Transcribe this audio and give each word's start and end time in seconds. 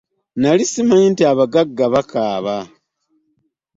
Nali 0.41 0.63
ssimanyi 0.67 1.07
nti 1.11 1.23
n'abagagga 1.23 1.85
bakaaba. 1.93 2.55